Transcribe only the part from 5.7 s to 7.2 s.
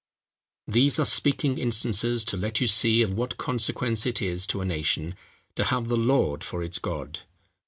the Lord for its God.